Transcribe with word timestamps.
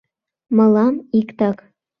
Мылам 0.55 0.95
иктак... 1.19 1.57